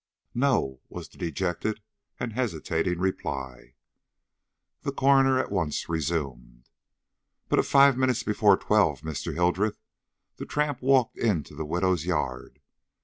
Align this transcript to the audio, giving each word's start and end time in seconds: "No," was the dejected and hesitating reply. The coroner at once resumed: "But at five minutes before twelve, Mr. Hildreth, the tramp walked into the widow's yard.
"No," 0.33 0.81
was 0.89 1.07
the 1.07 1.17
dejected 1.19 1.79
and 2.19 2.33
hesitating 2.33 2.97
reply. 2.97 3.75
The 4.81 4.91
coroner 4.91 5.37
at 5.37 5.51
once 5.51 5.87
resumed: 5.87 6.69
"But 7.49 7.59
at 7.59 7.65
five 7.65 7.97
minutes 7.99 8.23
before 8.23 8.57
twelve, 8.57 9.01
Mr. 9.01 9.35
Hildreth, 9.35 9.77
the 10.37 10.47
tramp 10.47 10.81
walked 10.81 11.19
into 11.19 11.53
the 11.53 11.65
widow's 11.67 12.03
yard. 12.03 12.59